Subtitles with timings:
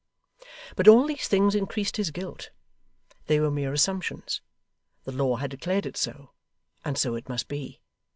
[0.75, 2.49] But all these things increased his guilt.
[3.27, 4.41] They were mere assumptions.
[5.03, 6.31] The law had declared it so,
[6.83, 7.81] and so it must be.